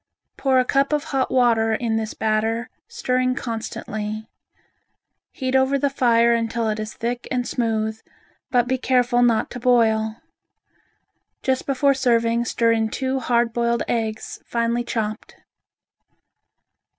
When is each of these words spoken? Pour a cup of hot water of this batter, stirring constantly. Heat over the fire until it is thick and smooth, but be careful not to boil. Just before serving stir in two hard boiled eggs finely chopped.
Pour 0.35 0.57
a 0.57 0.65
cup 0.65 0.93
of 0.93 1.03
hot 1.03 1.29
water 1.29 1.73
of 1.73 1.79
this 1.79 2.15
batter, 2.15 2.71
stirring 2.87 3.35
constantly. 3.35 4.27
Heat 5.31 5.55
over 5.55 5.77
the 5.77 5.91
fire 5.91 6.33
until 6.33 6.69
it 6.69 6.79
is 6.79 6.95
thick 6.95 7.27
and 7.29 7.47
smooth, 7.47 8.01
but 8.49 8.67
be 8.67 8.79
careful 8.79 9.21
not 9.21 9.51
to 9.51 9.59
boil. 9.59 10.15
Just 11.43 11.67
before 11.67 11.93
serving 11.93 12.45
stir 12.45 12.71
in 12.71 12.89
two 12.89 13.19
hard 13.19 13.53
boiled 13.53 13.83
eggs 13.87 14.41
finely 14.43 14.83
chopped. 14.83 15.35